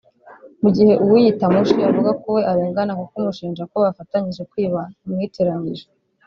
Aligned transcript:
mu 0.61 0.69
gihe 0.75 0.93
uwiyita 1.03 1.45
Mushi 1.53 1.77
avuga 1.89 2.11
ko 2.21 2.27
we 2.35 2.41
arengana 2.51 2.93
kuko 2.99 3.13
umushinja 3.21 3.63
ko 3.71 3.75
bafatanyjie 3.85 4.41
kwiba 4.51 4.81
yamwitiranyije 5.01 5.85